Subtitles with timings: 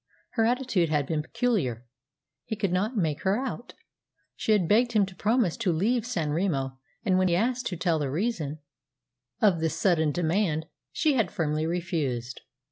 [0.31, 1.85] Her attitude had been peculiar.
[2.45, 3.75] He could not make her out.
[4.35, 7.99] She had begged him to promise to leave San Remo, and when asked to tell
[7.99, 8.57] the reason
[9.43, 12.41] of this sudden demand she had firmly refused.